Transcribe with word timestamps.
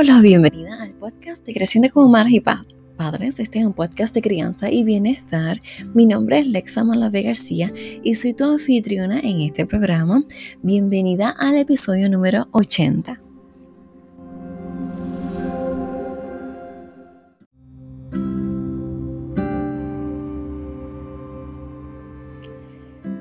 Hola, 0.00 0.20
bienvenida 0.20 0.80
al 0.80 0.94
podcast 0.94 1.44
de 1.44 1.52
Creciendo 1.52 1.90
como 1.90 2.08
Madres 2.08 2.34
y 2.34 2.40
Padres. 2.40 3.40
Este 3.40 3.58
es 3.58 3.66
un 3.66 3.72
podcast 3.72 4.14
de 4.14 4.22
crianza 4.22 4.70
y 4.70 4.84
bienestar. 4.84 5.60
Mi 5.92 6.06
nombre 6.06 6.38
es 6.38 6.46
Lexa 6.46 6.84
Malave 6.84 7.22
García 7.22 7.72
y 8.04 8.14
soy 8.14 8.32
tu 8.32 8.44
anfitriona 8.44 9.18
en 9.18 9.40
este 9.40 9.66
programa. 9.66 10.22
Bienvenida 10.62 11.30
al 11.30 11.56
episodio 11.56 12.08
número 12.08 12.46
80. 12.52 13.20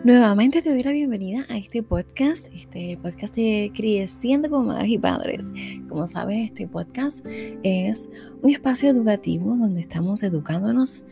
Nuevamente 0.07 0.61
te 0.61 0.69
doy 0.69 0.83
la 0.83 0.93
bienvenida 0.93 1.45
a 1.49 1.57
este 1.57 1.83
podcast, 1.83 2.47
este 2.53 2.97
podcast 3.03 3.35
de 3.35 3.73
Creciendo 3.75 4.49
como 4.49 4.69
Madres 4.69 4.91
y 4.91 4.97
Padres. 4.97 5.51
Como 5.89 6.07
sabes, 6.07 6.45
este 6.45 6.65
podcast 6.65 7.25
es 7.61 8.07
un 8.41 8.49
espacio 8.49 8.89
educativo 8.89 9.57
donde 9.57 9.81
estamos 9.81 10.23
educándonos, 10.23 11.03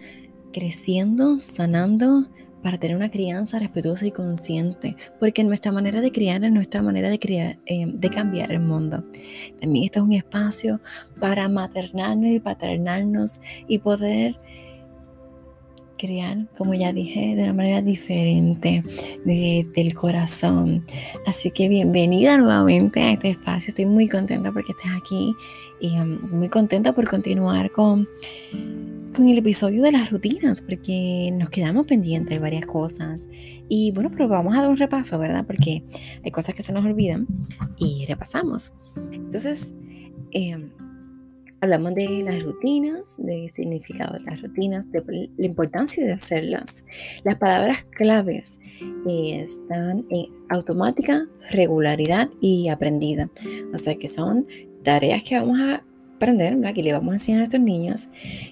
creciendo, 0.53 1.41
sanando 1.41 2.29
para 2.63 2.77
tener 2.77 2.95
una 2.95 3.11
crianza 3.11 3.59
respetuosa 3.59 4.05
y 4.05 4.11
consciente, 4.11 4.95
porque 5.19 5.43
nuestra 5.43 5.73
manera 5.73 5.99
de 5.99 6.13
criar 6.13 6.45
es 6.45 6.53
nuestra 6.53 6.81
manera 6.81 7.09
de, 7.09 7.19
criar, 7.19 7.59
eh, 7.65 7.87
de 7.87 8.09
cambiar 8.09 8.53
el 8.53 8.61
mundo. 8.61 9.03
También 9.59 9.83
este 9.83 9.99
es 9.99 10.05
un 10.05 10.13
espacio 10.13 10.79
para 11.19 11.49
maternarnos 11.49 12.31
y 12.31 12.39
paternarnos 12.39 13.41
y 13.67 13.79
poder 13.79 14.39
crear, 15.97 16.47
como 16.57 16.73
ya 16.73 16.93
dije, 16.93 17.35
de 17.35 17.43
una 17.43 17.53
manera 17.53 17.81
diferente 17.81 18.83
del 19.23 19.93
corazón. 19.95 20.85
Así 21.25 21.51
que 21.51 21.67
bienvenida 21.67 22.37
nuevamente 22.37 23.01
a 23.01 23.11
este 23.11 23.31
espacio. 23.31 23.69
Estoy 23.69 23.85
muy 23.85 24.07
contenta 24.07 24.51
porque 24.51 24.71
estés 24.71 24.91
aquí 24.91 25.35
y 25.79 25.89
um, 25.97 26.19
muy 26.31 26.49
contenta 26.49 26.93
por 26.93 27.07
continuar 27.07 27.71
con, 27.71 28.07
con 29.15 29.27
el 29.27 29.37
episodio 29.37 29.83
de 29.83 29.91
las 29.91 30.09
rutinas, 30.11 30.61
porque 30.61 31.31
nos 31.33 31.49
quedamos 31.49 31.85
pendientes 31.85 32.29
de 32.29 32.39
varias 32.39 32.65
cosas. 32.65 33.27
Y 33.67 33.91
bueno, 33.91 34.11
pero 34.11 34.27
vamos 34.27 34.55
a 34.55 34.61
dar 34.61 34.69
un 34.69 34.77
repaso, 34.77 35.17
¿verdad? 35.17 35.45
Porque 35.45 35.83
hay 36.23 36.31
cosas 36.31 36.55
que 36.55 36.61
se 36.63 36.71
nos 36.71 36.85
olvidan 36.85 37.27
y 37.77 38.05
repasamos. 38.05 38.71
Entonces, 39.11 39.73
eh, 40.31 40.69
Hablamos 41.65 41.95
de 41.95 42.21
las 42.23 42.43
rutinas, 42.43 43.15
del 43.17 43.49
significado 43.49 44.19
de 44.19 44.23
las 44.23 44.39
rutinas, 44.39 44.91
de 44.91 45.29
la 45.35 45.45
importancia 45.47 46.05
de 46.05 46.11
hacerlas. 46.11 46.83
Las 47.23 47.37
palabras 47.37 47.85
claves 47.85 48.59
están 49.07 50.05
en 50.11 50.27
automática, 50.47 51.27
regularidad 51.49 52.29
y 52.39 52.69
aprendida. 52.69 53.31
O 53.73 53.79
sea 53.79 53.95
que 53.95 54.07
son 54.07 54.45
tareas 54.83 55.23
que 55.23 55.39
vamos 55.39 55.59
a 55.59 55.83
aprender, 56.17 56.55
que 56.75 56.83
le 56.83 56.93
vamos 56.93 57.13
a 57.13 57.15
enseñar 57.15 57.39
a 57.39 57.41
nuestros 57.45 57.63
niños, 57.63 58.09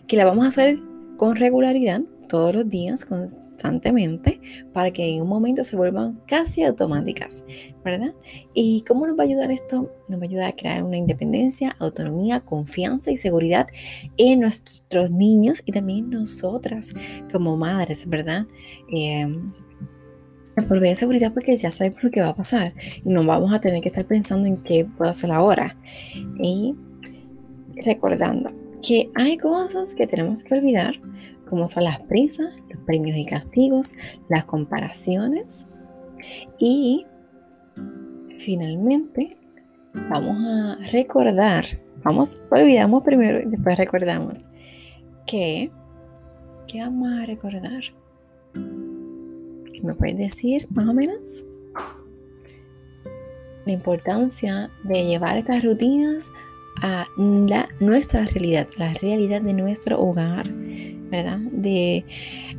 que 0.07 0.17
la 0.17 0.25
vamos 0.25 0.45
a 0.45 0.47
hacer 0.47 0.79
con 1.15 1.35
regularidad 1.35 2.01
todos 2.27 2.55
los 2.55 2.69
días, 2.69 3.05
constantemente, 3.05 4.39
para 4.73 4.91
que 4.91 5.15
en 5.15 5.21
un 5.21 5.29
momento 5.29 5.63
se 5.63 5.75
vuelvan 5.75 6.19
casi 6.27 6.63
automáticas, 6.63 7.43
¿verdad? 7.83 8.13
¿Y 8.53 8.83
cómo 8.87 9.07
nos 9.07 9.17
va 9.17 9.23
a 9.23 9.25
ayudar 9.25 9.51
esto? 9.51 9.91
Nos 10.07 10.19
va 10.19 10.23
a 10.23 10.27
ayudar 10.27 10.49
a 10.49 10.55
crear 10.55 10.83
una 10.83 10.97
independencia, 10.97 11.75
autonomía, 11.79 12.39
confianza 12.41 13.11
y 13.11 13.17
seguridad 13.17 13.67
en 14.17 14.41
nuestros 14.41 15.11
niños 15.11 15.61
y 15.65 15.71
también 15.71 16.09
nosotras 16.09 16.91
como 17.31 17.57
madres, 17.57 18.07
¿verdad? 18.07 18.45
Eh, 18.93 19.27
seguridad 20.95 21.33
porque 21.33 21.55
ya 21.57 21.71
sabemos 21.71 22.03
lo 22.03 22.11
que 22.11 22.21
va 22.21 22.29
a 22.29 22.35
pasar 22.35 22.73
y 23.03 23.09
no 23.09 23.25
vamos 23.25 23.53
a 23.53 23.59
tener 23.59 23.81
que 23.81 23.89
estar 23.89 24.05
pensando 24.05 24.47
en 24.47 24.57
qué 24.57 24.85
puedo 24.85 25.09
hacer 25.09 25.31
ahora. 25.31 25.77
Y 26.39 26.75
recordando 27.83 28.51
que 28.81 29.09
hay 29.15 29.37
cosas 29.37 29.93
que 29.95 30.07
tenemos 30.07 30.43
que 30.43 30.53
olvidar 30.53 30.99
como 31.49 31.67
son 31.67 31.83
las 31.85 32.01
prisas, 32.01 32.53
los 32.69 32.83
premios 32.85 33.17
y 33.17 33.25
castigos, 33.25 33.93
las 34.29 34.45
comparaciones 34.45 35.65
y 36.59 37.05
finalmente 38.39 39.37
vamos 40.09 40.37
a 40.45 40.77
recordar, 40.91 41.65
vamos, 42.03 42.37
olvidamos 42.49 43.03
primero 43.03 43.41
y 43.41 43.49
después 43.49 43.77
recordamos 43.77 44.43
que, 45.25 45.71
¿qué 46.67 46.79
vamos 46.81 47.11
a 47.11 47.25
recordar? 47.25 47.83
¿Qué 48.53 49.81
me 49.81 49.93
puedes 49.95 50.17
decir 50.17 50.67
más 50.71 50.87
o 50.87 50.93
menos? 50.93 51.45
La 53.65 53.71
importancia 53.71 54.69
de 54.83 55.05
llevar 55.05 55.37
estas 55.37 55.63
rutinas 55.63 56.29
a 56.81 57.07
la, 57.17 57.69
nuestra 57.79 58.25
realidad, 58.25 58.67
la 58.77 58.93
realidad 58.95 59.41
de 59.41 59.53
nuestro 59.53 60.01
hogar, 60.01 60.49
¿verdad? 61.13 61.37
De, 61.51 62.05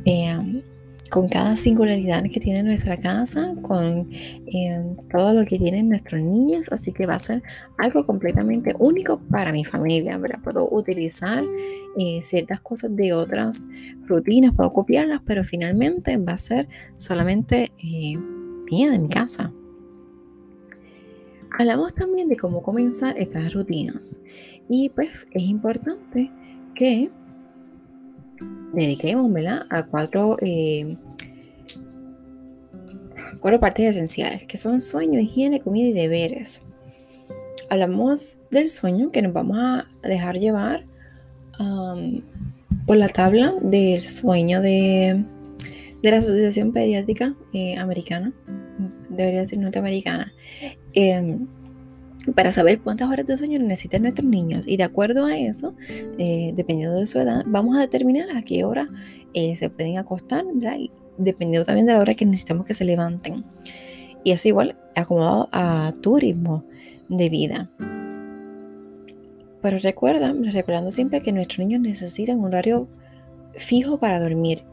eh, 0.05 0.61
con 1.09 1.27
cada 1.27 1.55
singularidad 1.57 2.23
que 2.23 2.39
tiene 2.39 2.63
nuestra 2.63 2.95
casa, 2.95 3.53
con 3.61 4.09
eh, 4.11 4.95
todo 5.11 5.33
lo 5.33 5.45
que 5.45 5.57
tienen 5.59 5.89
nuestros 5.89 6.21
niños, 6.21 6.71
así 6.71 6.93
que 6.93 7.05
va 7.05 7.15
a 7.15 7.19
ser 7.19 7.43
algo 7.77 8.05
completamente 8.05 8.73
único 8.79 9.19
para 9.19 9.51
mi 9.51 9.65
familia, 9.65 10.17
¿verdad? 10.17 10.39
Puedo 10.41 10.69
utilizar 10.69 11.43
eh, 11.97 12.21
ciertas 12.23 12.61
cosas 12.61 12.95
de 12.95 13.13
otras 13.13 13.67
rutinas, 14.07 14.55
puedo 14.55 14.71
copiarlas, 14.71 15.21
pero 15.25 15.43
finalmente 15.43 16.15
va 16.17 16.33
a 16.33 16.37
ser 16.37 16.67
solamente 16.97 17.71
mía, 18.71 18.89
de 18.89 18.99
mi 18.99 19.09
casa. 19.09 19.51
Hablamos 21.57 21.93
también 21.93 22.29
de 22.29 22.37
cómo 22.37 22.61
comenzar 22.61 23.17
estas 23.17 23.53
rutinas 23.53 24.17
y 24.69 24.89
pues 24.89 25.27
es 25.31 25.43
importante 25.43 26.31
que 26.73 27.09
dediquemos 28.73 29.31
a 29.69 29.83
cuatro, 29.83 30.37
eh, 30.41 30.97
cuatro 33.39 33.59
partes 33.59 33.95
esenciales 33.95 34.45
que 34.45 34.57
son 34.57 34.81
sueño, 34.81 35.19
higiene, 35.19 35.59
comida 35.61 35.87
y 35.87 35.93
deberes. 35.93 36.61
Hablamos 37.69 38.37
del 38.51 38.69
sueño 38.69 39.11
que 39.11 39.21
nos 39.21 39.33
vamos 39.33 39.57
a 39.59 39.87
dejar 40.03 40.37
llevar 40.37 40.85
por 42.85 42.97
la 42.97 43.09
tabla 43.09 43.53
del 43.61 44.05
sueño 44.07 44.61
de, 44.61 45.23
de 46.03 46.11
la 46.11 46.17
Asociación 46.17 46.71
Pediátrica 46.71 47.33
eh, 47.53 47.77
Americana, 47.77 48.33
debería 49.09 49.45
ser 49.45 49.59
norteamericana. 49.59 50.33
Em, 50.93 51.47
para 52.33 52.51
saber 52.51 52.79
cuántas 52.79 53.09
horas 53.09 53.27
de 53.27 53.37
sueño 53.37 53.59
necesitan 53.59 54.01
nuestros 54.01 54.27
niños. 54.27 54.67
Y 54.67 54.77
de 54.77 54.83
acuerdo 54.83 55.25
a 55.25 55.37
eso, 55.37 55.75
eh, 56.17 56.53
dependiendo 56.55 56.99
de 56.99 57.07
su 57.07 57.19
edad, 57.19 57.43
vamos 57.45 57.77
a 57.77 57.81
determinar 57.81 58.35
a 58.35 58.41
qué 58.41 58.63
hora 58.63 58.89
eh, 59.33 59.55
se 59.55 59.69
pueden 59.69 59.97
acostar, 59.97 60.43
dependiendo 61.17 61.65
también 61.65 61.85
de 61.85 61.93
la 61.93 61.99
hora 61.99 62.15
que 62.15 62.25
necesitamos 62.25 62.65
que 62.65 62.73
se 62.73 62.85
levanten. 62.85 63.43
Y 64.23 64.31
eso 64.31 64.47
igual 64.47 64.77
acomodado 64.95 65.49
a 65.51 65.93
tu 66.01 66.17
ritmo 66.17 66.65
de 67.09 67.29
vida. 67.29 67.69
Pero 69.61 69.79
recuerda, 69.79 70.33
recordando 70.51 70.91
siempre 70.91 71.21
que 71.21 71.31
nuestros 71.31 71.59
niños 71.59 71.81
necesitan 71.81 72.39
un 72.39 72.45
horario 72.45 72.87
fijo 73.53 73.99
para 73.99 74.19
dormir. 74.19 74.63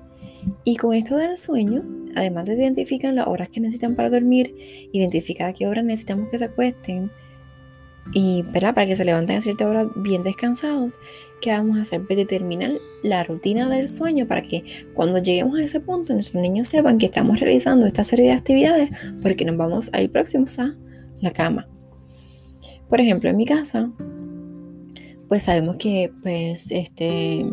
Y 0.65 0.77
con 0.77 0.95
esto 0.95 1.17
del 1.17 1.39
sueño, 1.39 1.85
además 2.15 2.47
de 2.47 2.55
identificar 2.55 3.13
las 3.15 3.27
horas 3.27 3.49
que 3.49 3.61
necesitan 3.61 3.95
para 3.95 4.11
dormir, 4.11 4.55
identificar 4.93 5.51
a 5.51 5.53
qué 5.53 5.67
hora 5.67 5.83
necesitamos 5.83 6.29
que 6.31 6.39
se 6.39 6.45
acuesten 6.45 7.11
y 8.13 8.43
para 8.43 8.87
que 8.87 8.97
se 8.97 9.05
levanten 9.05 9.37
a 9.39 9.43
cierta 9.43 9.69
hora 9.69 9.89
bien 9.95 10.23
descansados, 10.23 10.99
¿qué 11.41 11.51
vamos 11.51 11.79
a 11.79 11.83
hacer? 11.83 12.05
Pues 12.05 12.17
determinar 12.17 12.73
la 13.03 13.23
rutina 13.25 13.69
del 13.69 13.89
sueño 13.89 14.27
para 14.27 14.43
que 14.43 14.87
cuando 14.95 15.19
lleguemos 15.19 15.59
a 15.59 15.65
ese 15.65 15.81
punto 15.81 16.13
nuestros 16.13 16.43
niños 16.43 16.69
sepan 16.69 16.99
que 16.99 17.07
estamos 17.07 17.39
realizando 17.41 17.87
esta 17.87 18.05
serie 18.05 18.27
de 18.27 18.33
actividades 18.33 18.91
porque 19.23 19.45
nos 19.45 19.57
vamos 19.57 19.91
a 19.93 20.03
ir 20.03 20.11
próximos 20.11 20.59
a 20.59 20.75
la 21.21 21.31
cama. 21.33 21.69
Por 22.89 23.01
ejemplo, 23.01 23.31
en 23.31 23.37
mi 23.37 23.47
casa, 23.47 23.91
pues 25.29 25.45
sabemos 25.45 25.77
que 25.77 26.13
pues 26.23 26.71
este 26.71 27.47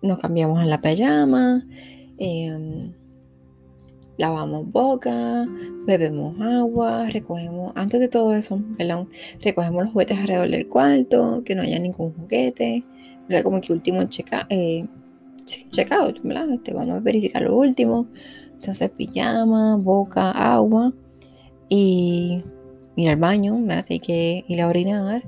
nos 0.00 0.18
cambiamos 0.20 0.62
en 0.62 0.70
la 0.70 0.80
pijama, 0.80 1.66
eh, 2.18 2.92
lavamos 4.16 4.70
boca, 4.70 5.46
bebemos 5.86 6.40
agua, 6.40 7.08
recogemos, 7.10 7.72
antes 7.76 8.00
de 8.00 8.08
todo 8.08 8.34
eso, 8.34 8.60
perdón, 8.76 9.08
recogemos 9.40 9.84
los 9.84 9.92
juguetes 9.92 10.18
alrededor 10.18 10.50
del 10.50 10.68
cuarto, 10.68 11.42
que 11.44 11.54
no 11.54 11.62
haya 11.62 11.78
ningún 11.78 12.12
juguete. 12.14 12.84
Como 13.42 13.60
que 13.60 13.72
último 13.72 14.04
checa, 14.04 14.46
eh, 14.50 14.86
checkout, 15.44 16.20
¿verdad? 16.22 16.50
Este, 16.50 16.74
vamos 16.74 16.96
a 16.96 17.00
verificar 17.00 17.42
lo 17.42 17.56
último. 17.56 18.06
Entonces, 18.54 18.90
pijama, 18.90 19.76
boca, 19.76 20.30
agua 20.30 20.92
y 21.68 22.44
ir 22.96 23.08
al 23.08 23.16
baño, 23.16 23.58
¿verdad? 23.60 23.78
Así 23.78 23.98
que 23.98 24.44
ir 24.46 24.62
a 24.62 24.68
orinar, 24.68 25.22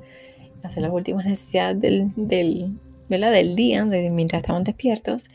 hacer 0.63 0.83
las 0.83 0.91
últimas 0.91 1.25
necesidades 1.25 1.81
del, 1.81 2.11
del 2.15 2.77
del 3.09 3.55
día, 3.55 3.85
mientras 3.85 4.41
estamos 4.41 4.63
despiertos, 4.63 5.29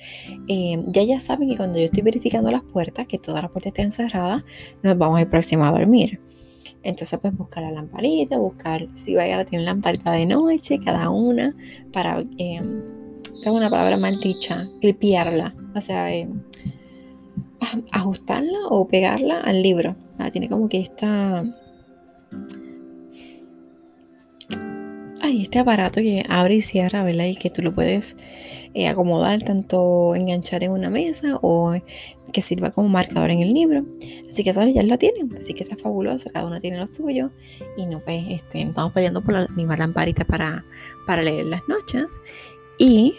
eh, 0.48 0.82
ya 0.88 1.02
ya 1.02 1.20
saben 1.20 1.48
que 1.48 1.56
cuando 1.56 1.78
yo 1.78 1.86
estoy 1.86 2.02
verificando 2.02 2.50
las 2.50 2.62
puertas, 2.62 3.06
que 3.06 3.18
toda 3.18 3.42
la 3.42 3.48
puerta 3.48 3.70
está 3.70 3.82
encerrada, 3.82 4.44
nos 4.82 4.98
vamos 4.98 5.18
a 5.18 5.22
ir 5.22 5.28
próximo 5.28 5.64
a 5.64 5.70
dormir. 5.72 6.20
Entonces, 6.82 7.18
pues 7.20 7.36
buscar 7.36 7.62
la 7.62 7.70
lamparita, 7.70 8.36
buscar 8.38 8.88
si 8.96 9.14
vaya 9.14 9.38
a 9.38 9.44
tener 9.44 9.64
lamparita 9.64 10.12
de 10.12 10.26
noche, 10.26 10.80
cada 10.84 11.10
una, 11.10 11.54
para, 11.92 12.20
eh, 12.38 12.60
tengo 13.44 13.56
una 13.56 13.70
palabra 13.70 13.96
mal 13.96 14.20
dicha, 14.20 14.66
clipearla, 14.80 15.54
o 15.74 15.80
sea, 15.80 16.12
eh, 16.12 16.28
ajustarla 17.92 18.66
o 18.68 18.86
pegarla 18.86 19.40
al 19.40 19.62
libro. 19.62 19.96
tiene 20.32 20.48
como 20.48 20.68
que 20.68 20.78
esta 20.78 21.44
hay 25.22 25.42
este 25.42 25.60
aparato 25.60 26.00
que 26.00 26.24
abre 26.28 26.56
y 26.56 26.62
cierra, 26.62 27.04
¿verdad? 27.04 27.26
Y 27.26 27.36
que 27.36 27.48
tú 27.48 27.62
lo 27.62 27.72
puedes 27.72 28.16
eh, 28.74 28.88
acomodar, 28.88 29.42
tanto 29.42 30.14
enganchar 30.14 30.64
en 30.64 30.72
una 30.72 30.90
mesa 30.90 31.38
o 31.42 31.74
que 32.32 32.42
sirva 32.42 32.70
como 32.70 32.88
marcador 32.88 33.30
en 33.30 33.40
el 33.40 33.54
libro. 33.54 33.86
Así 34.28 34.42
que 34.42 34.50
eso 34.50 34.66
ya 34.66 34.82
lo 34.82 34.98
tienen, 34.98 35.30
así 35.40 35.54
que 35.54 35.62
está 35.62 35.76
fabuloso, 35.76 36.28
cada 36.32 36.46
uno 36.46 36.60
tiene 36.60 36.78
lo 36.78 36.86
suyo 36.86 37.30
y 37.76 37.86
no 37.86 38.00
pues, 38.00 38.24
este, 38.28 38.62
estamos 38.62 38.92
peleando 38.92 39.22
por 39.22 39.34
la 39.34 39.46
misma 39.48 39.76
lamparita 39.76 40.24
para, 40.24 40.64
para 41.06 41.22
leer 41.22 41.46
las 41.46 41.62
noches. 41.68 42.06
Y 42.78 43.14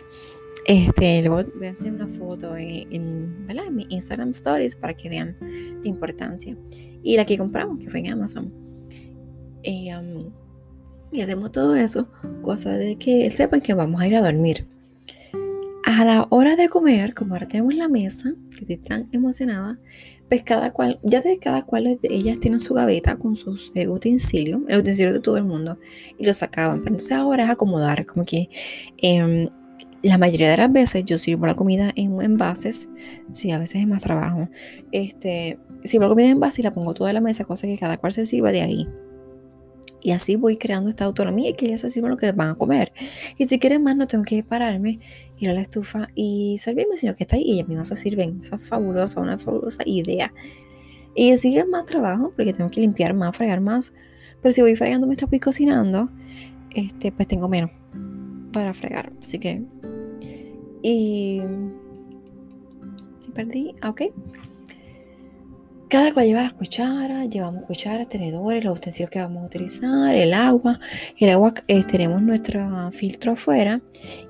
este, 0.66 1.24
luego 1.24 1.50
voy 1.56 1.68
a 1.68 1.72
hacer 1.72 1.92
una 1.92 2.08
foto 2.08 2.58
en, 2.58 2.92
en, 2.92 3.76
mi 3.76 3.86
Instagram 3.90 4.32
Stories 4.32 4.76
para 4.76 4.94
que 4.94 5.08
vean 5.08 5.38
la 5.40 5.88
importancia. 5.88 6.58
Y 7.02 7.16
la 7.16 7.26
que 7.26 7.38
compramos, 7.38 7.80
que 7.80 7.90
fue 7.90 8.00
en 8.00 8.12
Amazon. 8.12 8.52
Eh, 9.64 9.96
um, 9.96 10.43
y 11.14 11.22
hacemos 11.22 11.52
todo 11.52 11.76
eso, 11.76 12.08
cosa 12.42 12.72
de 12.72 12.98
que 12.98 13.30
sepan 13.32 13.62
que 13.62 13.74
vamos 13.74 14.02
a 14.02 14.08
ir 14.08 14.16
a 14.16 14.22
dormir. 14.22 14.66
A 15.86 16.04
la 16.06 16.28
hora 16.30 16.56
de 16.56 16.70
comer, 16.70 17.14
como 17.14 17.36
ahora 17.36 17.48
tenemos 17.48 17.76
la 17.76 17.88
mesa, 17.88 18.34
que 18.68 18.74
están 18.74 19.10
emocionadas, 19.12 19.78
pues 20.30 20.44
cada 20.44 20.72
cual, 20.72 21.00
ya 21.04 21.22
de 21.22 21.38
cada 21.38 21.64
cual 21.64 22.00
de 22.02 22.10
ellas 22.10 22.40
tienen 22.40 22.60
su 22.60 22.74
gaveta 22.74 23.18
con 23.18 23.36
sus 23.36 23.72
eh, 23.76 23.88
utensilios, 23.88 24.62
el 24.68 24.80
utensilio 24.80 25.14
de 25.14 25.20
todo 25.20 25.38
el 25.38 25.44
mundo, 25.44 25.78
y 26.18 26.26
lo 26.26 26.34
sacaban. 26.34 26.80
Pero 26.80 26.96
entonces 26.96 27.12
ahora 27.12 27.44
es 27.44 27.50
acomodar, 27.50 28.06
como 28.06 28.26
que 28.26 28.50
em, 28.98 29.50
la 30.02 30.18
mayoría 30.18 30.50
de 30.50 30.58
las 30.58 30.72
veces 30.72 31.06
yo 31.06 31.18
sirvo 31.18 31.46
la 31.46 31.54
comida 31.54 31.92
en 31.96 32.20
envases, 32.22 32.88
sí, 33.32 33.52
a 33.52 33.60
veces 33.60 33.82
es 33.82 33.88
más 33.88 34.02
trabajo. 34.02 34.50
Este, 34.92 35.60
sirvo 35.84 36.06
la 36.06 36.10
comida 36.10 36.26
en 36.26 36.32
envases 36.34 36.60
y 36.60 36.64
la 36.64 36.74
pongo 36.74 36.94
toda 36.94 37.12
en 37.12 37.16
la 37.16 37.22
mesa, 37.22 37.46
cosa 37.46 37.68
que 37.68 37.78
cada 37.78 37.98
cual 37.98 38.14
se 38.14 38.26
sirva 38.26 38.52
de 38.52 38.62
ahí. 38.62 38.88
Y 40.04 40.12
así 40.12 40.36
voy 40.36 40.58
creando 40.58 40.90
esta 40.90 41.06
autonomía 41.06 41.50
y 41.50 41.54
que 41.54 41.66
ellas 41.66 41.82
se 41.82 41.90
sirvan 41.90 42.12
lo 42.12 42.18
que 42.18 42.32
van 42.34 42.50
a 42.50 42.56
comer. 42.56 42.92
Y 43.38 43.46
si 43.46 43.58
quieren 43.58 43.84
más, 43.84 43.96
no 43.96 44.06
tengo 44.06 44.26
que 44.26 44.44
pararme, 44.44 45.00
ir 45.40 45.50
a 45.50 45.54
la 45.54 45.62
estufa 45.62 46.10
y 46.14 46.58
servirme, 46.60 46.98
sino 46.98 47.16
que 47.16 47.24
está 47.24 47.38
ahí 47.38 47.44
y 47.44 47.54
ellas 47.54 47.70
mismas 47.70 47.88
se 47.88 47.96
sirven. 47.96 48.42
Eso 48.44 48.56
es 48.56 48.62
fabulosa, 48.62 49.22
una 49.22 49.38
fabulosa 49.38 49.82
idea. 49.86 50.34
Y 51.16 51.36
sigue 51.38 51.64
más 51.64 51.86
trabajo 51.86 52.32
porque 52.36 52.52
tengo 52.52 52.70
que 52.70 52.82
limpiar 52.82 53.14
más, 53.14 53.36
fregar 53.36 53.62
más. 53.62 53.94
Pero 54.42 54.54
si 54.54 54.62
voy 54.62 54.76
fregando 54.76 55.08
mientras 55.08 55.30
voy 55.30 55.40
cocinando, 55.40 56.10
este, 56.76 57.14
pues 57.14 57.28
tengo 57.28 57.48
menos 57.48 57.72
para 58.52 58.74
fregar. 58.74 59.14
Así 59.22 59.40
que. 59.40 59.64
Y. 60.82 61.42
Perdí. 63.34 63.76
Ah, 63.82 63.90
ok. 63.90 64.02
Cada 65.94 66.12
cual 66.12 66.26
lleva 66.26 66.42
las 66.42 66.54
cucharas, 66.54 67.30
llevamos 67.30 67.66
cucharas, 67.66 68.10
tenedores, 68.10 68.64
los 68.64 68.76
utensilios 68.80 69.12
que 69.12 69.20
vamos 69.20 69.44
a 69.44 69.46
utilizar, 69.46 70.16
el 70.16 70.34
agua. 70.34 70.80
El 71.20 71.30
agua, 71.30 71.54
eh, 71.68 71.84
tenemos 71.84 72.20
nuestro 72.20 72.90
filtro 72.92 73.34
afuera 73.34 73.80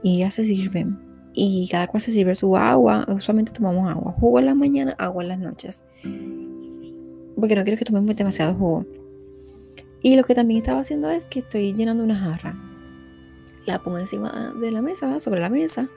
y 0.01 0.17
ya 0.17 0.29
se 0.29 0.43
sirven. 0.43 0.99
Y 1.33 1.69
cada 1.71 1.87
cual 1.87 2.01
se 2.01 2.11
sirve 2.11 2.35
su 2.35 2.57
agua. 2.57 3.05
Usualmente 3.07 3.53
tomamos 3.53 3.89
agua. 3.89 4.13
Jugo 4.19 4.39
en 4.39 4.47
las 4.47 4.57
mañanas, 4.57 4.95
agua 4.97 5.23
en 5.23 5.29
las 5.29 5.39
noches. 5.39 5.85
Porque 7.37 7.55
no 7.55 7.63
quiero 7.63 7.79
que 7.79 7.85
tomemos 7.85 8.13
demasiado 8.13 8.55
jugo. 8.55 8.85
Y 10.01 10.17
lo 10.17 10.25
que 10.25 10.35
también 10.35 10.59
estaba 10.59 10.81
haciendo 10.81 11.09
es 11.11 11.29
que 11.29 11.39
estoy 11.39 11.71
llenando 11.71 12.03
una 12.03 12.17
jarra. 12.17 12.57
La 13.65 13.79
pongo 13.81 13.99
encima 13.99 14.53
de 14.59 14.69
la 14.69 14.81
mesa, 14.81 15.17
sobre 15.21 15.39
la 15.39 15.47
mesa. 15.47 15.87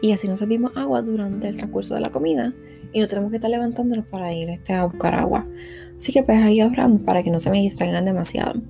Y 0.00 0.12
así 0.12 0.28
nos 0.28 0.38
servimos 0.38 0.70
agua 0.76 1.02
durante 1.02 1.48
el 1.48 1.56
transcurso 1.56 1.96
de 1.96 2.02
la 2.02 2.12
comida 2.12 2.54
y 2.92 3.00
no 3.00 3.06
tenemos 3.06 3.30
que 3.30 3.36
estar 3.36 3.50
levantándonos 3.50 4.06
para 4.06 4.32
ir 4.32 4.50
este, 4.50 4.72
a 4.72 4.84
buscar 4.84 5.14
agua. 5.14 5.46
Así 5.96 6.12
que 6.12 6.22
pues 6.22 6.42
ahí 6.42 6.60
ahorramos 6.60 7.02
para 7.02 7.22
que 7.22 7.30
no 7.30 7.38
se 7.38 7.50
me 7.50 7.60
distraigan 7.60 8.04
demasiado. 8.04 8.60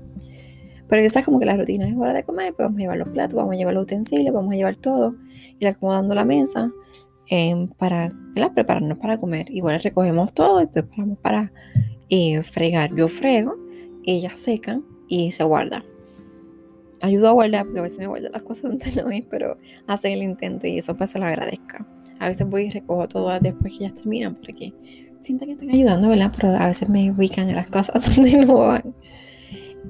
Pero 0.88 1.02
esa 1.02 1.20
es 1.20 1.24
como 1.24 1.38
que 1.38 1.46
la 1.46 1.56
rutina 1.56 1.88
es 1.88 1.96
hora 1.96 2.12
de 2.12 2.22
comer, 2.22 2.52
pues 2.54 2.66
vamos 2.66 2.76
a 2.78 2.80
llevar 2.82 2.98
los 2.98 3.08
platos, 3.08 3.34
vamos 3.34 3.54
a 3.54 3.56
llevar 3.56 3.72
los 3.72 3.84
utensilios, 3.84 4.34
vamos 4.34 4.52
a 4.52 4.56
llevar 4.56 4.76
todo, 4.76 5.16
ir 5.58 5.68
acomodando 5.68 6.14
la 6.14 6.26
mesa 6.26 6.70
em, 7.28 7.68
para 7.68 8.12
prepararnos 8.54 8.98
para 8.98 9.16
comer. 9.16 9.50
Igual 9.50 9.80
recogemos 9.82 10.34
todo 10.34 10.60
y 10.60 10.66
preparamos 10.66 11.18
para 11.18 11.50
eh, 12.10 12.42
fregar. 12.42 12.94
Yo 12.94 13.08
frego, 13.08 13.56
ellas 14.04 14.38
secan 14.38 14.84
y 15.08 15.32
se 15.32 15.44
guarda. 15.44 15.82
Ayudo 17.00 17.28
a 17.28 17.32
guardar, 17.32 17.64
porque 17.64 17.80
a 17.80 17.82
veces 17.84 17.98
me 17.98 18.06
guardo 18.08 18.28
las 18.28 18.42
cosas 18.42 18.64
donde 18.64 18.92
no 18.92 19.10
es, 19.10 19.24
pero 19.30 19.56
hacen 19.86 20.12
el 20.12 20.22
intento 20.22 20.66
y 20.66 20.76
eso 20.76 20.94
pues 20.94 21.10
se 21.10 21.18
lo 21.18 21.24
agradezca. 21.24 21.86
A 22.22 22.28
veces 22.28 22.48
voy 22.48 22.64
y 22.64 22.70
recojo 22.70 23.08
todo 23.08 23.38
después 23.40 23.72
que 23.72 23.84
ya 23.84 23.90
terminan 23.90 24.36
porque 24.36 24.72
siento 25.18 25.46
que 25.46 25.52
están 25.52 25.70
ayudando, 25.70 26.08
¿verdad? 26.08 26.32
Pero 26.36 26.56
a 26.56 26.66
veces 26.66 26.88
me 26.88 27.10
ubican 27.10 27.48
en 27.48 27.56
las 27.56 27.68
cosas 27.68 28.04
donde 28.16 28.36
no 28.36 28.58
van. 28.58 28.94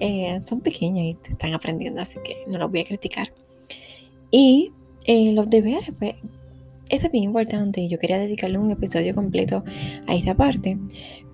Eh, 0.01 0.41
son 0.49 0.61
pequeñas 0.61 1.05
y 1.05 1.17
están 1.31 1.53
aprendiendo, 1.53 2.01
así 2.01 2.19
que 2.25 2.37
no 2.47 2.59
los 2.59 2.71
voy 2.71 2.81
a 2.81 2.85
criticar. 2.85 3.33
Y 4.31 4.73
eh, 5.05 5.33
los 5.33 5.51
deberes, 5.51 5.91
pues, 5.99 6.15
es 6.89 7.11
bien 7.11 7.25
importante. 7.25 7.87
Yo 7.89 7.99
quería 7.99 8.19
dedicarle 8.19 8.59
un 8.59 8.71
episodio 8.71 9.15
completo 9.15 9.65
a 10.07 10.15
esta 10.15 10.35
parte, 10.35 10.79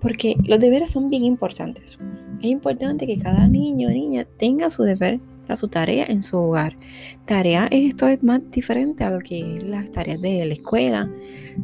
porque 0.01 0.37
los 0.45 0.59
deberes 0.59 0.91
son 0.91 1.11
bien 1.11 1.25
importantes. 1.25 1.99
Es 2.41 2.45
importante 2.45 3.07
que 3.07 3.19
cada 3.19 3.47
niño 3.49 3.89
o 3.89 3.91
niña 3.91 4.27
tenga 4.37 4.71
su 4.71 4.83
deber 4.83 5.21
su 5.57 5.69
tarea 5.69 6.05
en 6.07 6.23
su 6.23 6.37
hogar. 6.37 6.77
Tarea 7.27 7.69
esto 7.71 8.07
es 8.09 8.23
más 8.23 8.41
diferente 8.51 9.05
a 9.05 9.11
lo 9.11 9.21
que 9.21 9.59
las 9.65 9.91
tareas 9.91 10.21
de 10.21 10.45
la 10.45 10.55
escuela, 10.55 11.11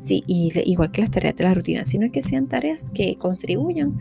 sí, 0.00 0.24
y 0.26 0.52
igual 0.64 0.90
que 0.90 1.02
las 1.02 1.10
tareas 1.10 1.36
de 1.36 1.44
la 1.44 1.54
rutina, 1.54 1.84
sino 1.84 2.10
que 2.10 2.22
sean 2.22 2.48
tareas 2.48 2.90
que 2.90 3.16
contribuyan 3.16 3.98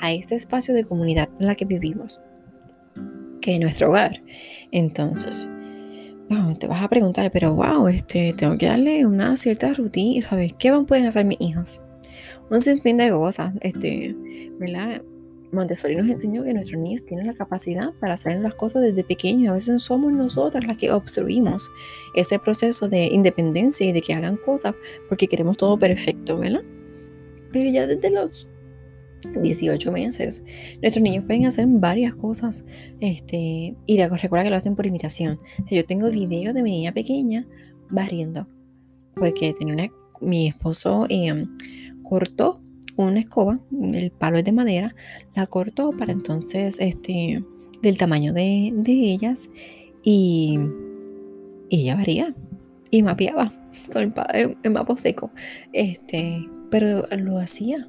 a 0.00 0.12
ese 0.12 0.36
espacio 0.36 0.74
de 0.74 0.84
comunidad 0.84 1.28
en 1.38 1.46
la 1.46 1.54
que 1.54 1.64
vivimos, 1.64 2.20
que 3.40 3.54
es 3.54 3.60
nuestro 3.60 3.88
hogar. 3.88 4.22
Entonces, 4.72 5.48
te 6.58 6.66
vas 6.66 6.82
a 6.82 6.88
preguntar, 6.88 7.30
pero 7.32 7.54
wow, 7.54 7.88
este, 7.88 8.32
tengo 8.34 8.56
que 8.56 8.66
darle 8.66 9.04
una 9.04 9.36
cierta 9.36 9.72
rutina, 9.74 10.22
¿sabes? 10.22 10.52
¿Qué 10.54 10.70
van 10.70 10.86
pueden 10.86 11.06
hacer 11.06 11.24
mis 11.24 11.40
hijos? 11.40 11.80
Un 12.50 12.60
sinfín 12.60 12.98
de 12.98 13.10
cosas, 13.10 13.54
este, 13.60 14.14
¿verdad? 14.58 15.02
Montessori 15.52 15.96
nos 15.96 16.08
enseñó 16.08 16.44
que 16.44 16.54
nuestros 16.54 16.80
niños 16.80 17.04
tienen 17.04 17.26
la 17.26 17.34
capacidad 17.34 17.92
para 17.94 18.14
hacer 18.14 18.40
las 18.40 18.54
cosas 18.54 18.82
desde 18.82 19.04
pequeños. 19.04 19.50
A 19.50 19.54
veces 19.54 19.82
somos 19.82 20.12
nosotras 20.12 20.64
las 20.66 20.76
que 20.76 20.92
obstruimos 20.92 21.70
ese 22.14 22.38
proceso 22.38 22.88
de 22.88 23.06
independencia 23.06 23.86
y 23.86 23.92
de 23.92 24.02
que 24.02 24.14
hagan 24.14 24.36
cosas 24.36 24.74
porque 25.08 25.28
queremos 25.28 25.56
todo 25.56 25.78
perfecto, 25.78 26.38
¿verdad? 26.38 26.62
Pero 27.52 27.70
ya 27.70 27.86
desde 27.86 28.10
los 28.10 28.48
18 29.40 29.92
meses, 29.92 30.42
nuestros 30.80 31.02
niños 31.02 31.24
pueden 31.24 31.46
hacer 31.46 31.66
varias 31.68 32.14
cosas. 32.14 32.64
Este, 33.00 33.74
y 33.86 34.02
recuerda 34.02 34.44
que 34.44 34.50
lo 34.50 34.56
hacen 34.56 34.76
por 34.76 34.86
imitación. 34.86 35.40
Yo 35.70 35.84
tengo 35.84 36.10
videos 36.10 36.54
de 36.54 36.62
mi 36.62 36.70
niña 36.70 36.92
pequeña 36.92 37.46
barriendo 37.88 38.46
porque 39.14 39.52
tenía 39.52 39.74
una, 39.74 39.88
mi 40.20 40.48
esposo 40.48 41.06
eh, 41.08 41.46
cortó 42.02 42.60
una 43.06 43.20
escoba, 43.20 43.60
el 43.70 44.10
palo 44.10 44.38
es 44.38 44.44
de 44.44 44.52
madera, 44.52 44.94
la 45.34 45.46
cortó 45.46 45.90
para 45.90 46.12
entonces, 46.12 46.76
este, 46.80 47.44
del 47.82 47.98
tamaño 47.98 48.32
de, 48.32 48.72
ellas 48.86 49.48
y, 50.02 50.58
ella 51.70 51.94
varía 51.94 52.34
y 52.90 53.02
mapeaba 53.02 53.52
con 53.92 54.02
el, 54.34 54.56
el, 54.62 54.70
mapa 54.70 54.96
seco, 54.96 55.30
este, 55.72 56.48
pero 56.70 57.06
lo 57.16 57.38
hacía 57.38 57.88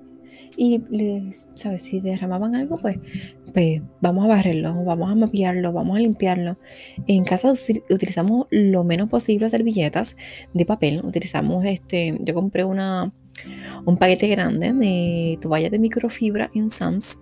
y 0.58 0.82
¿sabes? 1.56 1.84
Si 1.84 2.00
derramaban 2.00 2.56
algo, 2.56 2.78
pues, 2.78 2.98
pues 3.54 3.82
vamos 4.00 4.26
a 4.26 4.28
barrerlo, 4.28 4.84
vamos 4.84 5.12
a 5.12 5.16
mapearlo, 5.16 5.72
vamos 5.72 5.98
a 5.98 6.00
limpiarlo. 6.00 6.58
En 7.08 7.24
casa 7.24 7.52
utilizamos 7.90 8.48
lo 8.50 8.84
menos 8.84 9.10
posible 9.10 9.50
servilletas 9.50 10.18
de 10.54 10.66
papel. 10.66 11.02
Utilizamos 11.04 11.66
este, 11.66 12.18
yo 12.22 12.34
compré 12.34 12.66
una 12.66 13.14
un 13.86 13.98
paquete 13.98 14.28
grande 14.28 14.74
de 14.74 15.38
toallas 15.42 15.72
de 15.72 15.80
microfibra 15.80 16.50
en 16.54 16.70
Sams 16.70 17.20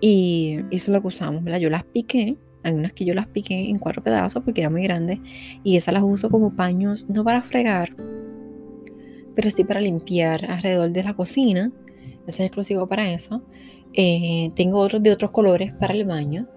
y 0.00 0.56
eso 0.70 0.72
es 0.72 0.88
lo 0.88 1.00
que 1.00 1.08
usamos, 1.08 1.44
¿verdad? 1.44 1.60
Yo 1.60 1.70
las 1.70 1.84
piqué, 1.84 2.36
hay 2.64 2.72
unas 2.74 2.92
que 2.92 3.04
yo 3.04 3.14
las 3.14 3.28
piqué 3.28 3.68
en 3.68 3.78
cuatro 3.78 4.02
pedazos 4.02 4.42
porque 4.42 4.60
eran 4.60 4.72
muy 4.72 4.82
grandes 4.82 5.20
y 5.62 5.76
esas 5.76 5.94
las 5.94 6.02
uso 6.02 6.28
como 6.28 6.54
paños, 6.54 7.08
no 7.08 7.24
para 7.24 7.42
fregar, 7.42 7.94
pero 9.34 9.50
sí 9.50 9.64
para 9.64 9.80
limpiar 9.80 10.50
alrededor 10.50 10.90
de 10.90 11.04
la 11.04 11.14
cocina. 11.14 11.72
Ese 12.26 12.42
es 12.44 12.46
exclusivo 12.48 12.86
para 12.86 13.12
eso. 13.12 13.42
Eh, 13.94 14.50
tengo 14.54 14.78
otros 14.78 15.02
de 15.02 15.12
otros 15.12 15.30
colores 15.30 15.72
para 15.74 15.94
el 15.94 16.04
baño, 16.04 16.48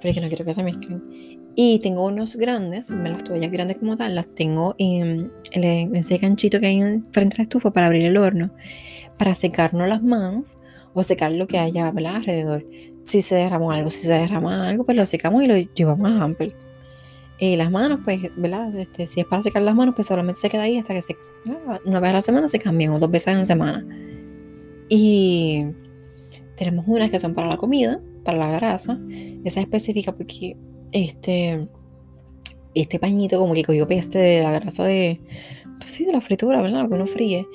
porque 0.00 0.20
no 0.20 0.28
quiero 0.28 0.44
que 0.44 0.54
se 0.54 0.62
mezclen. 0.62 1.41
Y 1.54 1.78
tengo 1.80 2.06
unos 2.06 2.36
grandes, 2.36 2.88
las 2.88 3.24
toallas 3.24 3.50
grandes 3.50 3.78
como 3.78 3.96
tal, 3.96 4.14
las 4.14 4.26
tengo 4.34 4.74
en, 4.78 5.30
ese 5.52 6.18
ganchito 6.18 6.60
que 6.60 6.66
hay 6.66 7.02
frente 7.12 7.34
a 7.34 7.38
la 7.38 7.42
estufa 7.42 7.72
para 7.72 7.86
abrir 7.86 8.04
el 8.04 8.16
horno, 8.16 8.50
para 9.18 9.34
secarnos 9.34 9.88
las 9.88 10.02
manos 10.02 10.56
o 10.94 11.02
secar 11.02 11.32
lo 11.32 11.46
que 11.46 11.58
haya 11.58 11.88
alrededor. 11.88 12.66
si 13.02 13.20
se 13.20 13.34
derramó 13.34 13.72
algo, 13.72 13.90
si 13.90 14.06
se 14.06 14.12
derrama 14.12 14.68
algo, 14.68 14.84
pues 14.84 14.96
lo 14.96 15.04
secamos 15.04 15.42
y 15.42 15.46
lo 15.46 15.56
llevamos 15.56 16.10
a 16.10 16.24
Amper. 16.24 16.54
Y 17.38 17.56
las 17.56 17.70
manos, 17.70 18.00
pues, 18.04 18.20
¿verdad? 18.36 18.74
Este, 18.76 19.06
si 19.06 19.20
es 19.20 19.26
para 19.26 19.42
secar 19.42 19.62
las 19.62 19.74
manos, 19.74 19.94
pues 19.94 20.06
solamente 20.06 20.40
se 20.40 20.48
queda 20.48 20.62
ahí 20.62 20.78
hasta 20.78 20.94
que 20.94 21.02
se, 21.02 21.16
una 21.84 22.00
vez 22.00 22.10
a 22.10 22.14
la 22.14 22.22
semana 22.22 22.48
se 22.48 22.60
cambian 22.60 22.92
o 22.92 22.98
dos 22.98 23.10
veces 23.10 23.28
en 23.28 23.38
la 23.40 23.46
semana. 23.46 23.84
Y 24.88 25.66
tenemos 26.56 26.84
unas 26.86 27.10
que 27.10 27.18
son 27.18 27.34
para 27.34 27.48
la 27.48 27.56
comida, 27.56 28.00
para 28.24 28.38
la 28.38 28.52
grasa. 28.52 29.00
Esa 29.44 29.60
es 29.60 29.64
específica 29.64 30.12
porque 30.12 30.56
este, 30.92 31.68
este 32.74 32.98
pañito 32.98 33.38
como 33.38 33.54
que 33.54 33.64
cogió 33.64 33.86
peste 33.86 34.18
de 34.18 34.42
la 34.42 34.52
grasa 34.52 34.84
de, 34.84 35.20
pues 35.78 35.98
de 35.98 36.12
la 36.12 36.20
fritura, 36.20 36.62
¿verdad? 36.62 36.82
Lo 36.82 36.88
que 36.88 36.94
uno 36.94 37.06
fríe, 37.06 37.46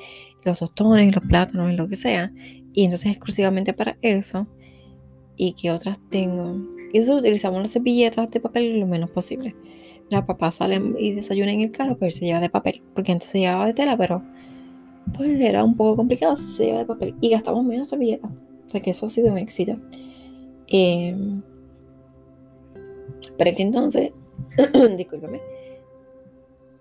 los 0.43 0.59
tostones, 0.59 1.15
los 1.15 1.23
plátanos, 1.25 1.73
lo 1.73 1.87
que 1.87 1.95
sea. 1.95 2.31
Y 2.73 2.83
entonces 2.83 3.11
exclusivamente 3.11 3.73
para 3.73 3.97
eso. 4.01 4.47
¿Y 5.35 5.53
que 5.53 5.71
otras 5.71 5.99
tengo? 6.09 6.57
Y 6.93 6.99
utilizamos 7.09 7.61
las 7.61 7.71
servilletas 7.71 8.29
de 8.31 8.39
papel 8.39 8.79
lo 8.79 8.87
menos 8.87 9.09
posible. 9.11 9.55
La 10.09 10.25
papá 10.25 10.51
sale 10.51 10.81
y 10.97 11.11
desayuna 11.11 11.51
en 11.51 11.61
el 11.61 11.71
carro, 11.71 11.97
pero 11.99 12.11
se 12.11 12.25
lleva 12.25 12.39
de 12.39 12.49
papel. 12.49 12.81
Porque 12.95 13.11
antes 13.11 13.29
se 13.29 13.39
llevaba 13.39 13.65
de 13.65 13.73
tela, 13.73 13.97
pero 13.97 14.23
pues 15.15 15.39
era 15.39 15.63
un 15.63 15.75
poco 15.75 15.97
complicado, 15.97 16.35
se 16.35 16.65
lleva 16.65 16.79
de 16.79 16.85
papel. 16.85 17.15
Y 17.21 17.29
gastamos 17.29 17.63
menos 17.65 17.89
servilletas. 17.89 18.31
O 18.31 18.69
sea 18.69 18.81
que 18.81 18.91
eso 18.91 19.05
ha 19.05 19.09
sido 19.09 19.31
un 19.31 19.37
éxito. 19.37 19.77
Eh, 20.67 21.15
es 23.37 23.55
que 23.55 23.63
entonces, 23.63 24.11
discúlpame. 24.97 25.41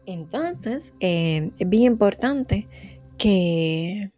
Entonces, 0.06 0.92
eh, 1.00 1.50
es 1.58 1.68
bien 1.68 1.84
importante 1.84 2.68
que, 3.18 4.12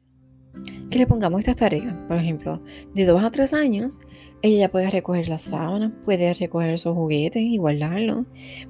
que 0.90 0.98
le 0.98 1.06
pongamos 1.06 1.40
estas 1.40 1.56
tareas. 1.56 1.94
Por 2.06 2.16
ejemplo, 2.18 2.62
de 2.94 3.06
dos 3.06 3.22
a 3.22 3.30
tres 3.30 3.54
años, 3.54 4.00
ella 4.42 4.58
ya 4.58 4.68
puede 4.70 4.90
recoger 4.90 5.28
las 5.28 5.42
sábanas, 5.42 5.92
puede 6.04 6.32
recoger 6.34 6.78
sus 6.78 6.94
juguetes 6.94 7.42
y 7.42 7.56
guardarlos, 7.56 8.26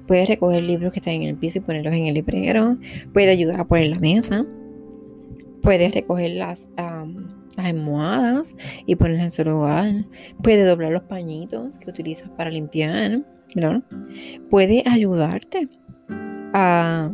puede 0.07 0.25
recoger 0.25 0.63
libros 0.63 0.93
que 0.93 0.99
están 0.99 1.15
en 1.15 1.23
el 1.23 1.35
piso 1.35 1.59
y 1.59 1.61
ponerlos 1.61 1.93
en 1.93 2.07
el 2.07 2.15
librero, 2.15 2.77
puede 3.13 3.29
ayudar 3.29 3.59
a 3.59 3.67
poner 3.67 3.87
la 3.87 3.99
mesa, 3.99 4.45
puede 5.61 5.89
recoger 5.89 6.31
las, 6.31 6.67
las 6.75 7.65
almohadas 7.65 8.55
y 8.85 8.95
ponerlas 8.95 9.25
en 9.25 9.31
su 9.31 9.43
lugar, 9.43 10.05
puede 10.41 10.63
doblar 10.63 10.91
los 10.91 11.03
pañitos 11.03 11.77
que 11.77 11.89
utilizas 11.89 12.29
para 12.29 12.49
limpiar, 12.49 13.23
puede 14.49 14.83
ayudarte 14.85 15.67
a, 16.53 17.11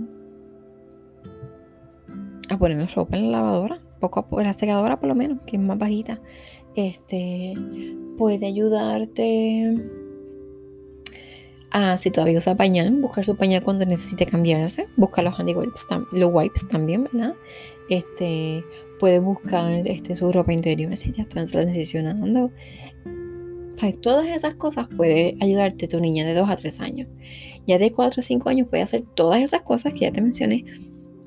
poner 2.59 2.89
ropa 2.93 3.17
en 3.17 3.31
la 3.31 3.39
lavadora, 3.39 3.79
poco 3.99 4.19
a 4.19 4.27
poco, 4.27 4.41
la 4.41 4.53
secadora 4.53 4.99
por 4.99 5.09
lo 5.09 5.15
menos, 5.15 5.39
que 5.45 5.57
es 5.57 5.61
más 5.61 5.77
bajita. 5.77 6.19
Este 6.75 7.53
puede 8.17 8.45
ayudarte 8.45 9.75
a, 11.71 11.97
si 11.97 12.11
todavía 12.11 12.37
usa 12.37 12.55
pañal, 12.55 12.91
buscar 13.01 13.25
su 13.25 13.35
pañal 13.35 13.63
cuando 13.63 13.85
necesite 13.85 14.25
cambiarse, 14.25 14.87
buscar 14.95 15.23
los 15.23 15.37
wipes, 15.37 15.85
los 16.11 16.33
wipes 16.33 16.67
también, 16.67 17.03
¿verdad? 17.03 17.35
Este, 17.89 18.63
puede 18.99 19.19
buscar 19.19 19.85
este, 19.85 20.15
su 20.15 20.31
ropa 20.31 20.53
interior 20.53 20.95
si 20.97 21.11
ya 21.11 21.23
están 21.23 21.47
transicionando. 21.47 22.51
Todas 24.01 24.27
esas 24.27 24.55
cosas 24.55 24.87
puede 24.95 25.37
ayudarte 25.41 25.87
tu 25.87 25.99
niña 25.99 26.25
de 26.25 26.33
2 26.33 26.49
a 26.49 26.55
3 26.55 26.79
años. 26.79 27.07
Ya 27.67 27.77
de 27.77 27.91
4 27.91 28.19
a 28.19 28.23
5 28.23 28.49
años 28.49 28.67
puede 28.67 28.83
hacer 28.83 29.03
todas 29.15 29.41
esas 29.41 29.61
cosas 29.61 29.93
que 29.93 30.01
ya 30.01 30.11
te 30.11 30.21
mencioné, 30.21 30.65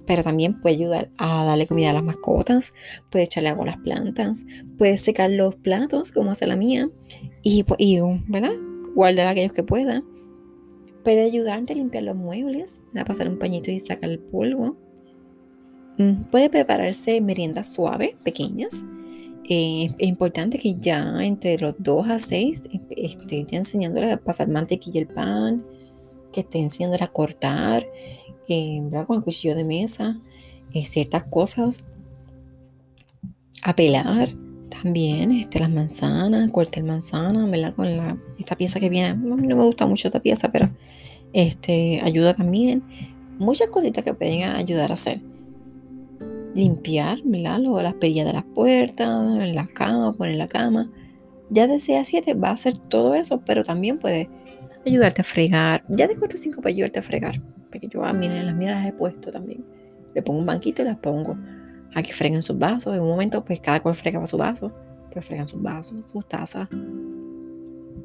pero 0.07 0.23
también 0.23 0.61
puede 0.61 0.76
ayudar 0.76 1.11
a 1.19 1.45
darle 1.45 1.67
comida 1.67 1.90
a 1.90 1.93
las 1.93 2.02
mascotas, 2.02 2.73
puede 3.11 3.25
echarle 3.25 3.50
agua 3.50 3.64
a 3.64 3.67
las 3.67 3.78
plantas, 3.78 4.45
puede 4.78 4.99
secar 4.99 5.31
los 5.31 5.55
platos, 5.57 6.12
como 6.12 6.31
hace 6.31 6.47
la 6.47 6.57
mía, 6.57 6.88
y, 7.43 7.64
¿verdad? 8.26 8.52
guardar 8.95 9.28
aquellos 9.28 9.52
que 9.52 9.62
pueda. 9.62 10.02
Puede 11.05 11.23
ayudarte 11.23 11.73
a 11.73 11.76
limpiar 11.76 12.02
los 12.02 12.17
muebles, 12.17 12.81
a 12.95 13.05
pasar 13.05 13.28
un 13.28 13.38
pañito 13.38 13.71
y 13.71 13.81
sacar 13.81 14.11
el 14.11 14.19
polvo. 14.19 14.76
Mm, 15.99 16.25
puede 16.31 16.50
prepararse 16.50 17.21
meriendas 17.21 17.73
suaves, 17.73 18.14
pequeñas. 18.25 18.85
Eh, 19.50 19.95
es 19.99 20.09
importante 20.09 20.59
que 20.59 20.75
ya 20.78 21.25
entre 21.25 21.57
los 21.57 21.75
2 21.78 22.09
a 22.09 22.19
6 22.19 22.64
esté 22.90 23.47
enseñándole 23.57 24.12
a 24.12 24.19
pasar 24.19 24.49
mantequilla 24.49 25.00
el 25.00 25.07
pan, 25.07 25.64
que 26.33 26.40
esté 26.40 26.59
enseñándole 26.59 27.05
a 27.05 27.09
cortar, 27.09 27.87
eh, 28.47 28.83
con 29.07 29.17
el 29.17 29.23
cuchillo 29.23 29.55
de 29.55 29.64
mesa, 29.64 30.21
eh, 30.75 30.85
ciertas 30.85 31.25
cosas, 31.25 31.83
a 33.62 33.75
pelar 33.75 34.35
también, 34.69 35.33
este, 35.33 35.61
las 35.61 35.71
manzanas, 35.71 36.50
cortar 36.50 36.85
manzana, 36.85 37.47
¿verdad? 37.47 37.75
Con 37.75 37.97
la, 37.97 38.19
esta 38.38 38.55
pieza 38.55 38.78
que 38.81 38.90
viene, 38.90 39.09
a 39.09 39.14
no 39.14 39.37
me 39.37 39.55
gusta 39.55 39.87
mucho 39.87 40.09
esta 40.09 40.21
pieza, 40.21 40.52
pero 40.52 40.69
este, 41.33 42.00
ayuda 42.02 42.35
también. 42.35 42.83
Muchas 43.38 43.71
cositas 43.71 44.05
que 44.05 44.12
pueden 44.12 44.43
ayudar 44.43 44.90
a 44.90 44.95
hacer. 44.95 45.23
Limpiar, 46.58 47.20
¿verdad? 47.24 47.60
Las 47.60 47.94
perillas 47.94 48.26
de 48.26 48.32
las 48.32 48.42
puertas, 48.42 49.08
en 49.08 49.54
la 49.54 49.68
cama, 49.68 50.12
poner 50.12 50.34
la 50.34 50.48
cama. 50.48 50.90
Ya 51.50 51.68
de 51.68 51.78
6 51.78 51.98
a 52.00 52.04
7 52.04 52.34
va 52.34 52.48
a 52.48 52.54
hacer 52.54 52.76
todo 52.76 53.14
eso, 53.14 53.42
pero 53.46 53.62
también 53.62 53.98
puede 53.98 54.28
ayudarte 54.84 55.20
a 55.20 55.24
fregar. 55.24 55.84
Ya 55.88 56.08
de 56.08 56.16
4 56.16 56.34
a 56.34 56.40
5 56.40 56.60
puede 56.60 56.74
ayudarte 56.74 56.98
a 56.98 57.02
fregar. 57.02 57.40
Porque 57.70 57.86
yo, 57.86 58.04
ah, 58.04 58.12
miren, 58.12 58.44
las 58.44 58.56
mías 58.56 58.76
las 58.76 58.86
he 58.88 58.92
puesto 58.92 59.30
también. 59.30 59.64
Le 60.16 60.22
pongo 60.22 60.40
un 60.40 60.46
banquito 60.46 60.82
y 60.82 60.86
las 60.86 60.96
pongo 60.96 61.36
a 61.94 62.02
que 62.02 62.12
freguen 62.12 62.42
sus 62.42 62.58
vasos. 62.58 62.92
En 62.92 63.02
un 63.02 63.08
momento, 63.08 63.44
pues 63.44 63.60
cada 63.60 63.78
cual 63.80 63.94
frega 63.94 64.26
su 64.26 64.36
vaso. 64.36 64.72
Pues 65.12 65.24
fregan 65.24 65.46
sus 65.46 65.62
vasos, 65.62 66.10
sus 66.10 66.26
tazas. 66.28 66.68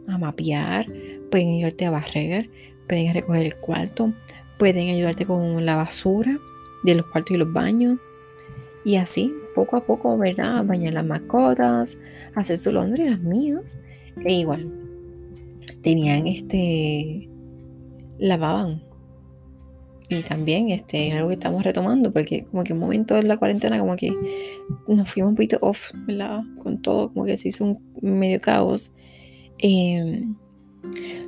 A 0.08 0.18
mapear. 0.20 0.86
Pueden 1.32 1.56
ayudarte 1.56 1.88
a 1.88 1.90
barrer. 1.90 2.52
Pueden 2.88 3.12
recoger 3.16 3.48
el 3.48 3.56
cuarto. 3.56 4.14
Pueden 4.60 4.90
ayudarte 4.90 5.26
con 5.26 5.66
la 5.66 5.76
basura 5.76 6.38
de 6.84 6.94
los 6.94 7.08
cuartos 7.08 7.36
y 7.36 7.38
los 7.38 7.52
baños. 7.52 7.98
Y 8.86 8.96
así, 8.96 9.34
poco 9.56 9.78
a 9.78 9.86
poco, 9.86 10.18
¿verdad? 10.18 10.66
Bañar 10.66 10.94
las 10.94 11.06
mascotas, 11.06 11.98
hacer 12.36 12.58
su 12.58 12.70
y 12.70 12.74
las 12.74 13.20
mías. 13.20 13.78
E 14.26 14.34
igual, 14.34 14.70
tenían 15.82 16.28
este, 16.28 17.30
lavaban 18.20 18.82
y 20.10 20.22
también 20.22 20.70
este, 20.70 21.12
algo 21.14 21.30
que 21.30 21.36
estamos 21.36 21.64
retomando, 21.64 22.12
porque 22.12 22.46
como 22.46 22.64
que 22.64 22.74
un 22.74 22.80
momento 22.80 23.16
de 23.16 23.24
la 23.24 23.38
cuarentena 23.38 23.80
como 23.80 23.96
que 23.96 24.12
nos 24.88 25.10
fuimos 25.10 25.30
un 25.30 25.36
poquito 25.36 25.58
off, 25.62 25.92
¿verdad? 26.06 26.42
Con 26.62 26.82
todo, 26.82 27.10
como 27.10 27.26
que 27.26 27.38
se 27.38 27.50
hizo 27.50 27.64
un 27.66 27.80
medio 28.02 28.40
caos. 28.42 28.92
Eh, 29.60 30.24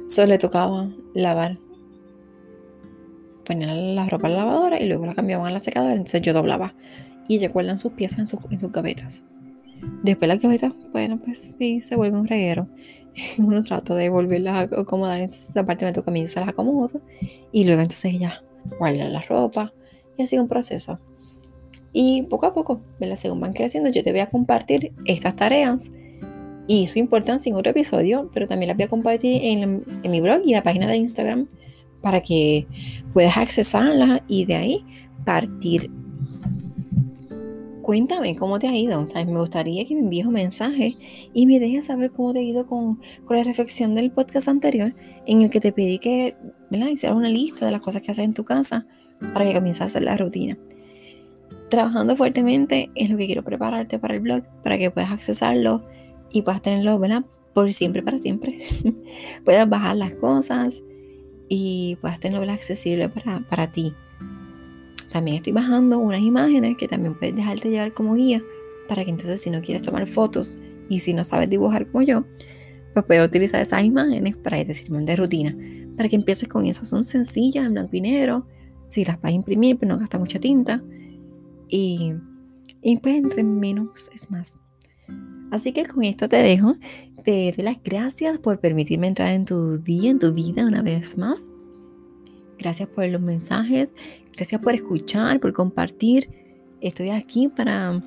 solo 0.07 0.27
le 0.27 0.37
tocaba 0.37 0.89
lavar. 1.13 1.57
Ponían 3.45 3.95
la 3.95 4.07
ropa 4.07 4.27
en 4.27 4.33
la 4.33 4.39
lavadora 4.39 4.79
y 4.79 4.87
luego 4.87 5.05
la 5.05 5.13
cambiaban 5.13 5.47
a 5.47 5.51
la 5.51 5.59
secadora, 5.59 5.93
entonces 5.93 6.21
yo 6.21 6.33
doblaba. 6.33 6.75
Y 7.27 7.39
recuerdan 7.39 7.79
sus 7.79 7.93
piezas 7.93 8.31
en, 8.33 8.39
en 8.51 8.59
sus 8.59 8.71
gavetas. 8.71 9.23
Después 10.03 10.27
las 10.27 10.39
gavetas, 10.39 10.73
bueno, 10.91 11.19
pues 11.19 11.53
sí, 11.57 11.81
se 11.81 11.95
vuelve 11.95 12.17
un 12.17 12.27
reguero. 12.27 12.67
Uno 13.37 13.63
trata 13.63 13.95
de 13.95 14.09
volverlas 14.09 14.71
a 14.71 14.81
acomodar, 14.81 15.27
la 15.53 15.65
parte 15.65 15.85
me 15.85 15.93
toca 15.93 16.11
a 16.11 16.13
mí, 16.13 16.27
se 16.27 16.39
las 16.39 16.49
acomodo. 16.49 17.01
Y 17.51 17.65
luego 17.65 17.81
entonces 17.81 18.19
ya 18.19 18.41
guardar 18.79 19.09
la 19.09 19.21
ropa 19.21 19.73
y 20.17 20.23
así 20.23 20.37
un 20.37 20.47
proceso. 20.47 20.99
Y 21.93 22.23
poco 22.23 22.45
a 22.45 22.53
poco, 22.53 22.81
según 23.15 23.39
van 23.39 23.53
creciendo, 23.53 23.89
yo 23.89 24.03
te 24.03 24.11
voy 24.11 24.19
a 24.19 24.27
compartir 24.27 24.91
estas 25.05 25.35
tareas 25.35 25.89
y 26.67 26.87
su 26.87 26.99
importancia 26.99 27.49
en 27.49 27.55
otro 27.55 27.71
episodio, 27.71 28.29
pero 28.33 28.47
también 28.47 28.67
las 28.67 28.77
voy 28.77 28.85
a 28.85 28.89
compartir 28.89 29.41
en, 29.43 29.83
en 30.03 30.11
mi 30.11 30.19
blog 30.19 30.41
y 30.43 30.49
en 30.49 30.57
la 30.57 30.63
página 30.63 30.87
de 30.87 30.97
Instagram 30.97 31.47
para 32.01 32.21
que 32.21 32.67
puedas 33.13 33.37
accesarlas 33.37 34.21
y 34.27 34.45
de 34.45 34.55
ahí 34.55 34.85
partir. 35.23 35.89
Cuéntame 37.85 38.35
cómo 38.35 38.57
te 38.57 38.67
ha 38.67 38.75
ido. 38.75 38.99
me 39.13 39.39
gustaría 39.39 39.85
que 39.85 39.93
me 39.93 39.99
envíes 39.99 40.25
un 40.25 40.33
mensaje 40.33 40.95
y 41.35 41.45
me 41.45 41.59
dejes 41.59 41.85
saber 41.85 42.09
cómo 42.09 42.33
te 42.33 42.39
ha 42.39 42.41
ido 42.41 42.65
con, 42.65 42.99
la 43.29 43.43
reflexión 43.43 43.93
del 43.93 44.09
podcast 44.09 44.47
anterior 44.47 44.95
en 45.27 45.43
el 45.43 45.51
que 45.51 45.59
te 45.59 45.71
pedí 45.71 45.99
que 45.99 46.35
¿verdad? 46.71 46.89
una 47.13 47.29
lista 47.29 47.63
de 47.63 47.71
las 47.71 47.83
cosas 47.83 48.01
que 48.01 48.09
haces 48.09 48.25
en 48.25 48.33
tu 48.33 48.43
casa 48.43 48.87
para 49.35 49.45
que 49.45 49.53
comiences 49.53 49.83
a 49.83 49.85
hacer 49.85 50.01
la 50.01 50.17
rutina. 50.17 50.57
Trabajando 51.69 52.17
fuertemente 52.17 52.89
es 52.95 53.11
lo 53.11 53.17
que 53.17 53.27
quiero 53.27 53.43
prepararte 53.43 53.99
para 53.99 54.15
el 54.15 54.19
blog, 54.19 54.41
para 54.63 54.79
que 54.79 54.89
puedas 54.89 55.11
accesarlo 55.11 55.83
y 56.31 56.41
puedas 56.41 56.63
tenerlo. 56.63 56.99
Por 57.53 57.71
siempre, 57.71 58.01
para 58.01 58.17
siempre. 58.17 58.61
puedas 59.45 59.69
bajar 59.69 59.95
las 59.95 60.15
cosas 60.15 60.81
y 61.47 61.99
puedas 62.01 62.19
tenerlo 62.19 62.51
accesible 62.51 63.09
para, 63.09 63.41
para 63.41 63.71
ti. 63.71 63.93
También 65.15 65.37
estoy 65.37 65.53
bajando 65.53 65.97
unas 65.97 66.19
imágenes 66.19 66.75
que 66.75 66.89
también 66.89 67.15
puedes 67.17 67.33
dejarte 67.33 67.69
llevar 67.69 67.93
como 67.93 68.15
guía 68.15 68.43
para 68.89 69.05
que 69.05 69.11
entonces 69.11 69.39
si 69.39 69.49
no 69.49 69.61
quieres 69.61 69.81
tomar 69.81 70.07
fotos 70.07 70.57
y 70.89 70.99
si 70.99 71.13
no 71.13 71.23
sabes 71.23 71.49
dibujar 71.49 71.85
como 71.85 72.01
yo, 72.01 72.25
pues 72.93 73.05
puedes 73.05 73.25
utilizar 73.25 73.61
esas 73.61 73.85
imágenes 73.85 74.35
para 74.35 74.57
que 74.57 74.65
te 74.65 74.73
sirvan 74.73 75.05
de 75.05 75.15
rutina 75.15 75.55
para 75.95 76.09
que 76.09 76.17
empieces 76.17 76.49
con 76.49 76.65
eso. 76.65 76.83
Son 76.83 77.05
sencillas, 77.05 77.65
en 77.65 77.75
blanco 77.75 77.95
y 77.95 78.01
negro. 78.01 78.45
Si 78.89 79.05
las 79.05 79.21
vas 79.21 79.31
a 79.31 79.35
imprimir, 79.35 79.77
pero 79.77 79.87
pues 79.87 79.89
no 79.95 79.99
gasta 80.01 80.19
mucha 80.19 80.37
tinta. 80.37 80.83
Y, 81.69 82.11
y 82.81 82.97
pues 82.97 83.15
entre 83.15 83.41
menos 83.41 84.09
es 84.13 84.29
más. 84.29 84.59
Así 85.49 85.71
que 85.71 85.85
con 85.85 86.03
esto 86.03 86.27
te 86.27 86.43
dejo. 86.43 86.75
Te 87.23 87.53
doy 87.55 87.63
las 87.63 87.81
gracias 87.81 88.37
por 88.39 88.59
permitirme 88.59 89.07
entrar 89.07 89.33
en 89.33 89.45
tu 89.45 89.77
día, 89.77 90.11
en 90.11 90.19
tu 90.19 90.33
vida 90.33 90.65
una 90.65 90.81
vez 90.81 91.17
más. 91.17 91.49
Gracias 92.57 92.87
por 92.89 93.07
los 93.07 93.21
mensajes. 93.21 93.93
Gracias 94.35 94.61
por 94.61 94.73
escuchar, 94.73 95.39
por 95.39 95.53
compartir. 95.53 96.29
Estoy 96.81 97.09
aquí 97.09 97.47
para 97.47 98.01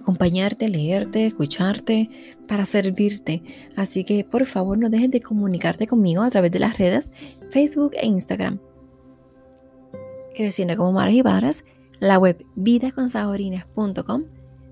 acompañarte, 0.00 0.68
leerte, 0.68 1.26
escucharte, 1.26 2.10
para 2.48 2.64
servirte. 2.64 3.42
Así 3.76 4.02
que 4.04 4.24
por 4.24 4.46
favor 4.46 4.78
no 4.78 4.90
dejes 4.90 5.10
de 5.10 5.20
comunicarte 5.20 5.86
conmigo 5.86 6.22
a 6.22 6.30
través 6.30 6.50
de 6.50 6.58
las 6.58 6.78
redes 6.78 7.12
Facebook 7.50 7.92
e 7.94 8.06
Instagram. 8.06 8.58
Creciendo 10.34 10.76
como 10.76 10.92
Maras 10.92 11.14
y 11.14 11.22
Varas, 11.22 11.64
la 12.00 12.18
web 12.18 12.44
vidaconsahorines.com. 12.56 14.24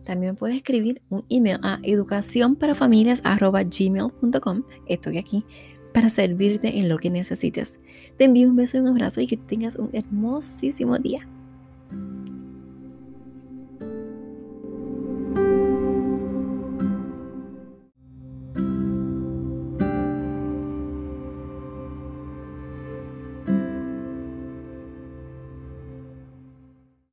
También 0.04 0.34
puedes 0.34 0.56
escribir 0.56 1.00
un 1.08 1.24
email 1.28 1.60
a 1.62 1.78
educaciónparafamilias.gmail.com. 1.84 4.62
Estoy 4.88 5.18
aquí 5.18 5.44
para 5.92 6.10
servirte 6.10 6.78
en 6.78 6.88
lo 6.88 6.98
que 6.98 7.10
necesites. 7.10 7.80
Te 8.16 8.24
envío 8.24 8.48
un 8.48 8.56
beso 8.56 8.76
y 8.76 8.80
un 8.80 8.88
abrazo 8.88 9.20
y 9.20 9.26
que 9.26 9.36
tengas 9.36 9.76
un 9.76 9.90
hermosísimo 9.92 10.98
día. 10.98 11.26